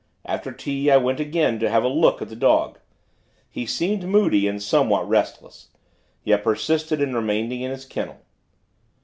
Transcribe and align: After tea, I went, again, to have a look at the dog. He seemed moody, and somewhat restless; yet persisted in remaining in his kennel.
After 0.25 0.51
tea, 0.51 0.89
I 0.89 0.97
went, 0.97 1.19
again, 1.19 1.59
to 1.59 1.69
have 1.69 1.83
a 1.83 1.87
look 1.87 2.23
at 2.23 2.29
the 2.29 2.35
dog. 2.35 2.79
He 3.51 3.67
seemed 3.67 4.01
moody, 4.03 4.47
and 4.47 4.59
somewhat 4.59 5.07
restless; 5.07 5.67
yet 6.23 6.43
persisted 6.43 6.99
in 7.01 7.13
remaining 7.13 7.61
in 7.61 7.69
his 7.69 7.85
kennel. 7.85 8.19